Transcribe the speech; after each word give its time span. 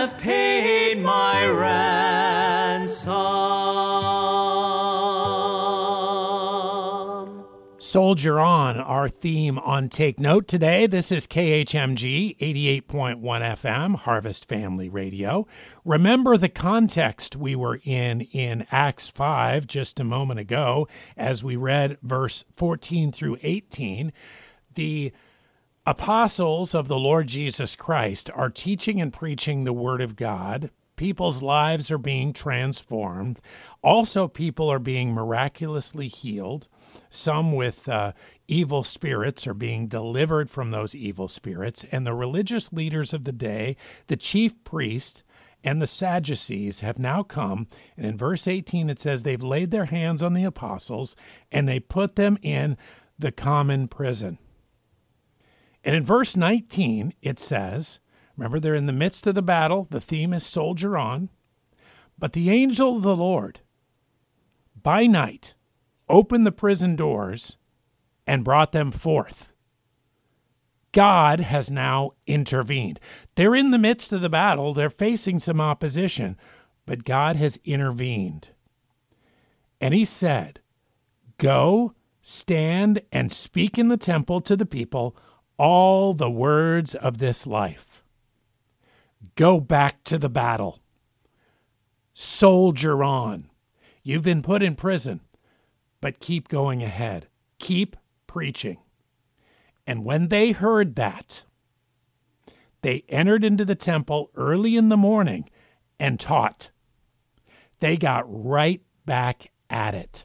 have 0.00 0.16
paid 0.16 0.98
my 0.98 1.46
ransom. 1.46 3.04
Soldier 7.76 8.40
On, 8.40 8.78
our 8.78 9.10
theme 9.10 9.58
on 9.58 9.90
Take 9.90 10.18
Note 10.18 10.48
today. 10.48 10.86
This 10.86 11.12
is 11.12 11.26
KHMG 11.26 12.38
88.1 12.38 13.20
FM, 13.20 13.96
Harvest 13.96 14.48
Family 14.48 14.88
Radio. 14.88 15.46
Remember 15.84 16.38
the 16.38 16.48
context 16.48 17.36
we 17.36 17.54
were 17.54 17.78
in 17.84 18.22
in 18.32 18.66
Acts 18.70 19.10
5 19.10 19.66
just 19.66 20.00
a 20.00 20.04
moment 20.04 20.40
ago 20.40 20.88
as 21.14 21.44
we 21.44 21.56
read 21.56 21.98
verse 22.02 22.42
14 22.56 23.12
through 23.12 23.36
18. 23.42 24.14
The 24.76 25.12
apostles 25.86 26.74
of 26.74 26.88
the 26.88 26.98
Lord 26.98 27.26
Jesus 27.26 27.74
Christ 27.74 28.30
are 28.34 28.50
teaching 28.50 29.00
and 29.00 29.12
preaching 29.12 29.64
the 29.64 29.72
Word 29.72 30.00
of 30.00 30.16
God. 30.16 30.70
People's 30.96 31.40
lives 31.40 31.90
are 31.90 31.98
being 31.98 32.34
transformed. 32.34 33.40
Also, 33.82 34.28
people 34.28 34.68
are 34.68 34.78
being 34.78 35.14
miraculously 35.14 36.08
healed. 36.08 36.68
Some 37.08 37.52
with 37.52 37.88
uh, 37.88 38.12
evil 38.46 38.84
spirits 38.84 39.46
are 39.46 39.54
being 39.54 39.88
delivered 39.88 40.50
from 40.50 40.70
those 40.70 40.94
evil 40.94 41.28
spirits. 41.28 41.84
And 41.84 42.06
the 42.06 42.14
religious 42.14 42.72
leaders 42.72 43.14
of 43.14 43.24
the 43.24 43.32
day, 43.32 43.76
the 44.08 44.16
chief 44.16 44.62
priest, 44.64 45.22
and 45.64 45.80
the 45.80 45.86
Sadducees 45.86 46.80
have 46.80 46.98
now 46.98 47.22
come. 47.22 47.66
And 47.96 48.04
in 48.04 48.18
verse 48.18 48.46
18, 48.46 48.90
it 48.90 49.00
says 49.00 49.22
they've 49.22 49.42
laid 49.42 49.70
their 49.70 49.86
hands 49.86 50.22
on 50.22 50.34
the 50.34 50.44
apostles 50.44 51.16
and 51.50 51.66
they 51.66 51.80
put 51.80 52.16
them 52.16 52.38
in 52.42 52.76
the 53.18 53.32
common 53.32 53.88
prison. 53.88 54.38
And 55.84 55.96
in 55.96 56.04
verse 56.04 56.36
19, 56.36 57.12
it 57.22 57.40
says, 57.40 58.00
remember, 58.36 58.60
they're 58.60 58.74
in 58.74 58.86
the 58.86 58.92
midst 58.92 59.26
of 59.26 59.34
the 59.34 59.42
battle. 59.42 59.86
The 59.90 60.00
theme 60.00 60.32
is 60.32 60.44
soldier 60.44 60.96
on. 60.96 61.30
But 62.18 62.34
the 62.34 62.50
angel 62.50 62.96
of 62.96 63.02
the 63.02 63.16
Lord, 63.16 63.60
by 64.80 65.06
night, 65.06 65.54
opened 66.08 66.46
the 66.46 66.52
prison 66.52 66.96
doors 66.96 67.56
and 68.26 68.44
brought 68.44 68.72
them 68.72 68.92
forth. 68.92 69.50
God 70.92 71.40
has 71.40 71.70
now 71.70 72.12
intervened. 72.26 73.00
They're 73.36 73.54
in 73.54 73.70
the 73.70 73.78
midst 73.78 74.12
of 74.12 74.20
the 74.20 74.28
battle, 74.28 74.74
they're 74.74 74.90
facing 74.90 75.38
some 75.38 75.60
opposition, 75.60 76.36
but 76.84 77.04
God 77.04 77.36
has 77.36 77.58
intervened. 77.64 78.48
And 79.80 79.94
he 79.94 80.04
said, 80.04 80.60
Go, 81.38 81.94
stand, 82.20 83.00
and 83.10 83.32
speak 83.32 83.78
in 83.78 83.88
the 83.88 83.96
temple 83.96 84.40
to 84.42 84.56
the 84.56 84.66
people 84.66 85.16
all 85.60 86.14
the 86.14 86.30
words 86.30 86.94
of 86.94 87.18
this 87.18 87.46
life. 87.46 88.02
Go 89.34 89.60
back 89.60 90.02
to 90.04 90.16
the 90.16 90.30
battle. 90.30 90.80
Soldier 92.14 93.04
on. 93.04 93.50
You've 94.02 94.22
been 94.22 94.40
put 94.40 94.62
in 94.62 94.74
prison, 94.74 95.20
but 96.00 96.18
keep 96.18 96.48
going 96.48 96.82
ahead. 96.82 97.28
Keep 97.58 97.98
preaching. 98.26 98.78
And 99.86 100.02
when 100.02 100.28
they 100.28 100.52
heard 100.52 100.96
that, 100.96 101.44
they 102.80 103.04
entered 103.10 103.44
into 103.44 103.66
the 103.66 103.74
temple 103.74 104.30
early 104.36 104.78
in 104.78 104.88
the 104.88 104.96
morning 104.96 105.46
and 105.98 106.18
taught. 106.18 106.70
They 107.80 107.98
got 107.98 108.24
right 108.26 108.80
back 109.04 109.50
at 109.68 109.94
it. 109.94 110.24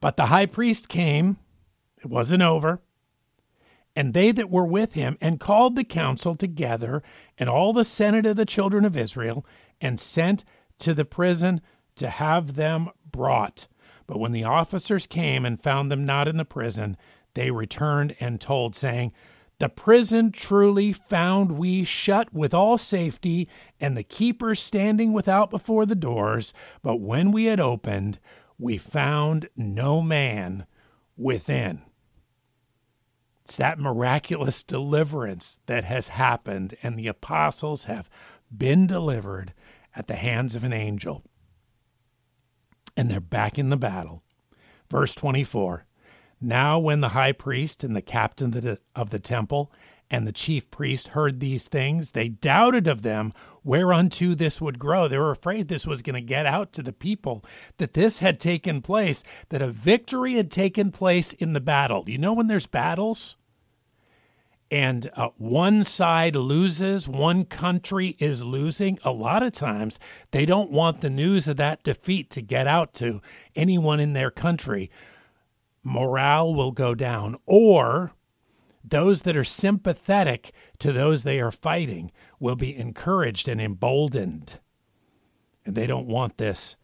But 0.00 0.16
the 0.16 0.26
high 0.26 0.46
priest 0.46 0.88
came, 0.88 1.36
it 1.98 2.06
wasn't 2.06 2.42
over 2.42 2.80
and 3.94 4.14
they 4.14 4.32
that 4.32 4.50
were 4.50 4.64
with 4.64 4.94
him, 4.94 5.18
and 5.20 5.40
called 5.40 5.76
the 5.76 5.84
council 5.84 6.34
together, 6.34 7.02
and 7.38 7.48
all 7.48 7.72
the 7.72 7.84
senate 7.84 8.26
of 8.26 8.36
the 8.36 8.46
children 8.46 8.84
of 8.84 8.96
Israel, 8.96 9.44
and 9.80 10.00
sent 10.00 10.44
to 10.78 10.94
the 10.94 11.04
prison 11.04 11.60
to 11.96 12.08
have 12.08 12.54
them 12.54 12.90
brought. 13.10 13.68
But 14.06 14.18
when 14.18 14.32
the 14.32 14.44
officers 14.44 15.06
came 15.06 15.44
and 15.44 15.62
found 15.62 15.90
them 15.90 16.04
not 16.04 16.28
in 16.28 16.36
the 16.36 16.44
prison, 16.44 16.96
they 17.34 17.50
returned 17.50 18.16
and 18.20 18.40
told, 18.40 18.74
saying, 18.74 19.12
The 19.58 19.68
prison 19.68 20.32
truly 20.32 20.92
found 20.92 21.52
we 21.52 21.84
shut 21.84 22.32
with 22.32 22.52
all 22.52 22.78
safety, 22.78 23.48
and 23.80 23.96
the 23.96 24.02
keepers 24.02 24.60
standing 24.60 25.12
without 25.12 25.50
before 25.50 25.86
the 25.86 25.94
doors. 25.94 26.52
But 26.82 26.96
when 26.96 27.32
we 27.32 27.44
had 27.44 27.60
opened, 27.60 28.18
we 28.58 28.78
found 28.78 29.48
no 29.56 30.02
man 30.02 30.66
within. 31.16 31.82
It's 33.52 33.58
that 33.58 33.78
miraculous 33.78 34.62
deliverance 34.62 35.60
that 35.66 35.84
has 35.84 36.08
happened, 36.08 36.74
and 36.82 36.98
the 36.98 37.06
apostles 37.06 37.84
have 37.84 38.08
been 38.50 38.86
delivered 38.86 39.52
at 39.94 40.06
the 40.06 40.14
hands 40.14 40.54
of 40.54 40.64
an 40.64 40.72
angel. 40.72 41.22
And 42.96 43.10
they're 43.10 43.20
back 43.20 43.58
in 43.58 43.68
the 43.68 43.76
battle. 43.76 44.22
Verse 44.90 45.14
24 45.14 45.84
Now, 46.40 46.78
when 46.78 47.02
the 47.02 47.10
high 47.10 47.32
priest 47.32 47.84
and 47.84 47.94
the 47.94 48.00
captain 48.00 48.78
of 48.96 49.10
the 49.10 49.18
temple 49.18 49.70
and 50.10 50.26
the 50.26 50.32
chief 50.32 50.70
priest 50.70 51.08
heard 51.08 51.40
these 51.40 51.68
things, 51.68 52.12
they 52.12 52.30
doubted 52.30 52.88
of 52.88 53.02
them 53.02 53.34
whereunto 53.62 54.32
this 54.32 54.62
would 54.62 54.78
grow. 54.78 55.08
They 55.08 55.18
were 55.18 55.30
afraid 55.30 55.68
this 55.68 55.86
was 55.86 56.00
going 56.00 56.14
to 56.14 56.22
get 56.22 56.46
out 56.46 56.72
to 56.72 56.82
the 56.82 56.94
people, 56.94 57.44
that 57.76 57.92
this 57.92 58.20
had 58.20 58.40
taken 58.40 58.80
place, 58.80 59.22
that 59.50 59.60
a 59.60 59.68
victory 59.68 60.36
had 60.36 60.50
taken 60.50 60.90
place 60.90 61.34
in 61.34 61.52
the 61.52 61.60
battle. 61.60 62.04
You 62.06 62.16
know, 62.16 62.32
when 62.32 62.46
there's 62.46 62.66
battles, 62.66 63.36
and 64.72 65.10
uh, 65.16 65.28
one 65.36 65.84
side 65.84 66.34
loses, 66.34 67.06
one 67.06 67.44
country 67.44 68.16
is 68.18 68.42
losing, 68.42 68.98
a 69.04 69.12
lot 69.12 69.42
of 69.42 69.52
times 69.52 70.00
they 70.30 70.46
don't 70.46 70.70
want 70.70 71.02
the 71.02 71.10
news 71.10 71.46
of 71.46 71.58
that 71.58 71.82
defeat 71.82 72.30
to 72.30 72.40
get 72.40 72.66
out 72.66 72.94
to 72.94 73.20
anyone 73.54 74.00
in 74.00 74.14
their 74.14 74.30
country. 74.30 74.90
Morale 75.84 76.54
will 76.54 76.72
go 76.72 76.94
down, 76.94 77.36
or 77.44 78.14
those 78.82 79.22
that 79.22 79.36
are 79.36 79.44
sympathetic 79.44 80.52
to 80.78 80.90
those 80.90 81.22
they 81.22 81.38
are 81.38 81.52
fighting 81.52 82.10
will 82.40 82.56
be 82.56 82.74
encouraged 82.74 83.48
and 83.48 83.60
emboldened. 83.60 84.58
And 85.66 85.74
they 85.74 85.86
don't 85.86 86.08
want 86.08 86.38
this 86.38 86.76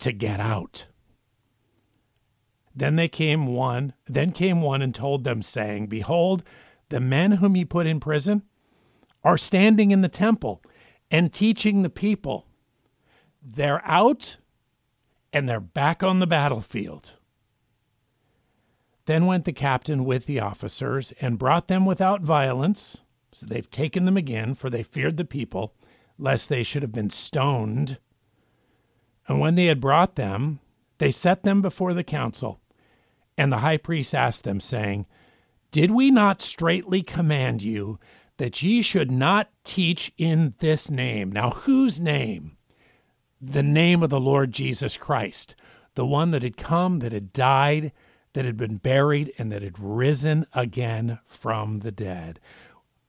to 0.00 0.12
get 0.12 0.38
out. 0.38 0.86
Then 2.76 2.96
they 2.96 3.08
came 3.08 3.46
one, 3.46 3.94
then 4.04 4.32
came 4.32 4.60
one 4.60 4.82
and 4.82 4.94
told 4.94 5.24
them, 5.24 5.40
saying, 5.40 5.86
Behold, 5.86 6.42
the 6.92 7.00
men 7.00 7.32
whom 7.32 7.56
ye 7.56 7.64
put 7.64 7.86
in 7.86 7.98
prison 7.98 8.42
are 9.24 9.38
standing 9.38 9.90
in 9.90 10.02
the 10.02 10.08
temple 10.08 10.62
and 11.10 11.32
teaching 11.32 11.82
the 11.82 11.90
people. 11.90 12.46
They're 13.42 13.84
out 13.86 14.36
and 15.32 15.48
they're 15.48 15.58
back 15.58 16.02
on 16.02 16.18
the 16.18 16.26
battlefield. 16.26 17.14
Then 19.06 19.24
went 19.24 19.46
the 19.46 19.54
captain 19.54 20.04
with 20.04 20.26
the 20.26 20.38
officers 20.38 21.12
and 21.12 21.38
brought 21.38 21.68
them 21.68 21.86
without 21.86 22.20
violence. 22.20 23.00
So 23.32 23.46
they've 23.46 23.70
taken 23.70 24.04
them 24.04 24.18
again, 24.18 24.54
for 24.54 24.68
they 24.68 24.82
feared 24.82 25.16
the 25.16 25.24
people, 25.24 25.74
lest 26.18 26.50
they 26.50 26.62
should 26.62 26.82
have 26.82 26.92
been 26.92 27.10
stoned. 27.10 27.98
And 29.26 29.40
when 29.40 29.54
they 29.54 29.66
had 29.66 29.80
brought 29.80 30.16
them, 30.16 30.60
they 30.98 31.10
set 31.10 31.42
them 31.42 31.62
before 31.62 31.94
the 31.94 32.04
council. 32.04 32.60
And 33.38 33.50
the 33.50 33.58
high 33.58 33.78
priest 33.78 34.14
asked 34.14 34.44
them, 34.44 34.60
saying, 34.60 35.06
Did 35.72 35.90
we 35.90 36.10
not 36.10 36.42
straitly 36.42 37.02
command 37.02 37.62
you 37.62 37.98
that 38.36 38.62
ye 38.62 38.82
should 38.82 39.10
not 39.10 39.48
teach 39.64 40.12
in 40.18 40.54
this 40.58 40.90
name? 40.90 41.32
Now, 41.32 41.50
whose 41.50 41.98
name? 41.98 42.58
The 43.40 43.62
name 43.62 44.02
of 44.02 44.10
the 44.10 44.20
Lord 44.20 44.52
Jesus 44.52 44.98
Christ, 44.98 45.56
the 45.94 46.04
one 46.04 46.30
that 46.32 46.42
had 46.42 46.58
come, 46.58 46.98
that 46.98 47.12
had 47.12 47.32
died, 47.32 47.92
that 48.34 48.44
had 48.44 48.58
been 48.58 48.76
buried 48.76 49.32
and 49.38 49.50
that 49.50 49.62
had 49.62 49.78
risen 49.78 50.44
again 50.52 51.18
from 51.24 51.78
the 51.78 51.90
dead. 51.90 52.38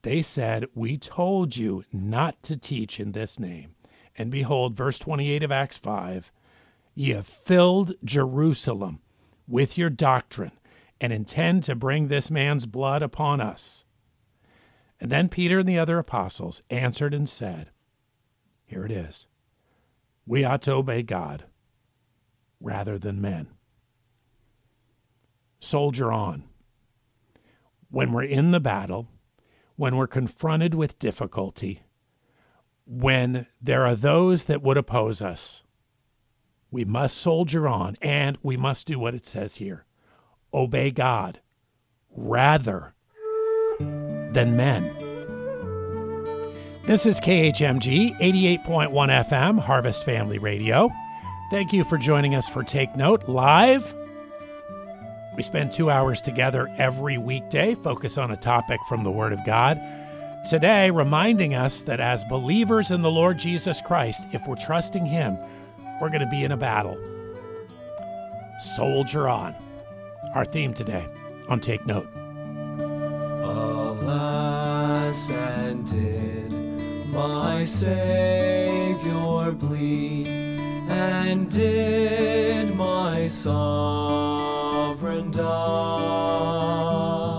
They 0.04 0.22
said, 0.22 0.68
We 0.74 0.98
told 0.98 1.58
you 1.58 1.84
not 1.92 2.42
to 2.44 2.56
teach 2.56 2.98
in 2.98 3.12
this 3.12 3.38
name. 3.38 3.76
And 4.18 4.32
behold, 4.32 4.78
verse 4.78 5.00
28 5.00 5.44
of 5.44 5.52
Acts 5.52 5.78
5 5.78 6.32
Ye 6.96 7.10
have 7.10 7.28
filled 7.28 7.96
Jerusalem 8.06 9.02
with 9.48 9.78
your 9.78 9.90
doctrine 9.90 10.54
and 11.04 11.12
intend 11.12 11.62
to 11.64 11.76
bring 11.76 12.08
this 12.08 12.32
man's 12.32 12.66
blood 12.66 13.02
upon 13.02 13.42
us. 13.42 13.84
And 15.02 15.12
then 15.12 15.28
Peter 15.28 15.60
and 15.60 15.68
the 15.68 15.78
other 15.78 16.00
apostles 16.00 16.62
answered 16.70 17.14
and 17.14 17.28
said, 17.28 17.72
Here 18.66 18.86
it 18.86 18.92
is. 18.92 19.28
We 20.26 20.46
ought 20.46 20.62
to 20.62 20.72
obey 20.72 21.04
God 21.04 21.44
rather 22.62 22.98
than 22.98 23.20
men 23.20 23.50
soldier 25.60 26.12
on. 26.12 26.44
When 27.90 28.14
we're 28.14 28.24
in 28.24 28.52
the 28.52 28.60
battle, 28.60 29.08
when 29.76 29.98
we're 29.98 30.08
confronted 30.08 30.74
with 30.74 31.00
difficulty, 31.00 31.84
when 32.86 33.48
there 33.62 33.86
are 33.86 33.96
those 33.96 34.46
that 34.46 34.62
would 34.62 34.78
oppose 34.78 35.22
us, 35.22 35.64
we 36.72 36.86
must 36.86 37.18
soldier 37.18 37.68
on 37.68 37.98
and 38.02 38.38
we 38.42 38.56
must 38.56 38.88
do 38.88 38.98
what 38.98 39.16
it 39.16 39.26
says 39.26 39.56
here 39.56 39.86
obey 40.54 40.92
God 40.92 41.40
rather 42.16 42.94
than 43.80 44.56
men. 44.56 44.96
This 46.86 47.06
is 47.06 47.20
KHMG 47.20 48.18
88.1 48.20 48.92
FM, 48.92 49.60
Harvest 49.60 50.04
Family 50.04 50.38
Radio. 50.38 50.92
Thank 51.50 51.72
you 51.72 51.84
for 51.84 51.98
joining 51.98 52.36
us 52.36 52.50
for 52.50 52.64
Take 52.64 52.96
Note 52.96 53.30
Live. 53.30 53.96
We 55.36 55.44
spend 55.44 55.72
two 55.72 55.90
hours 55.90 56.22
together 56.22 56.68
every 56.78 57.18
weekday, 57.18 57.76
focus 57.76 58.18
on 58.18 58.32
a 58.32 58.38
topic 58.38 58.80
from 58.88 59.04
the 59.04 59.12
Word 59.12 59.34
of 59.34 59.46
God. 59.46 59.82
Today, 60.50 60.92
reminding 60.92 61.56
us 61.56 61.84
that 61.84 62.02
as 62.02 62.26
believers 62.26 62.92
in 62.92 63.02
the 63.02 63.10
Lord 63.10 63.40
Jesus 63.40 63.82
Christ, 63.82 64.26
if 64.34 64.46
we're 64.46 64.56
trusting 64.56 65.06
Him, 65.06 65.38
we're 66.02 66.10
going 66.10 66.20
to 66.22 66.30
be 66.30 66.44
in 66.44 66.52
a 66.52 66.58
battle. 66.58 66.98
Soldier 68.60 69.30
on. 69.30 69.56
Our 70.34 70.46
theme 70.46 70.74
today 70.74 71.08
on 71.48 71.60
Take 71.60 71.86
Note. 71.86 72.08
Alas, 73.44 75.30
and 75.30 75.88
did 75.88 76.52
my 77.12 77.64
Savior 77.64 79.52
bleed, 79.52 80.28
and 80.90 81.52
did 81.52 82.76
my 82.76 83.28
sovereign 83.28 85.30
die? 85.30 87.33